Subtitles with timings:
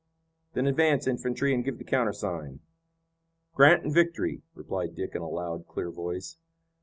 [0.53, 2.61] "Then advance infantry and give the countersign."
[3.53, 6.37] "Grant and Victory," replied Dick in a loud, clear voice.